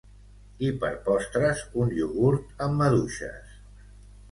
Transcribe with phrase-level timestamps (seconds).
[0.67, 3.57] I per postres un iogurt amb maduixes